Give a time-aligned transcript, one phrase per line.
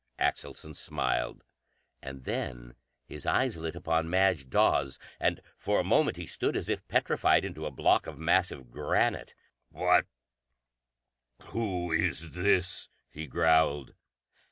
[0.17, 1.43] Axelson smiled
[2.01, 2.73] and then
[3.05, 4.97] his eyes lit upon Madge Dawes.
[5.19, 9.35] And for a moment he stood as if petrified into a block of massive granite.
[9.69, 10.07] "What
[11.43, 13.93] who is this?" he growled.